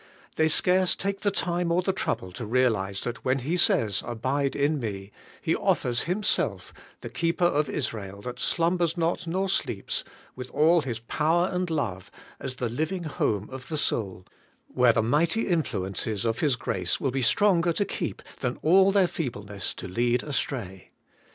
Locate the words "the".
1.19-1.29, 1.83-1.93, 7.01-7.09, 12.55-12.67, 13.67-13.75, 14.91-15.03